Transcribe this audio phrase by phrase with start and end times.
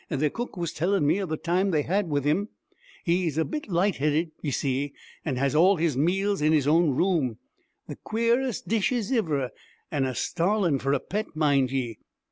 [0.09, 2.49] Their cook was tellin' me of the time they have wid him.
[3.03, 4.93] He's a bit light headed, y' see,
[5.23, 7.37] an' has all his meals in his own room
[7.87, 9.51] th' quarest dishes iver
[9.91, 11.99] an' a starlin' for a pet, mind ye!'